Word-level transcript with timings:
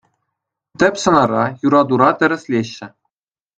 Тӗп 0.83 0.95
сӑнара 1.03 1.45
юратура 2.09 2.11
тӗрӗслеҫҫӗ... 2.23 2.87